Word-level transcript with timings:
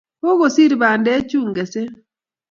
Kokosir 0.21 0.71
pandechuu 0.81 1.41
keset 1.55 1.89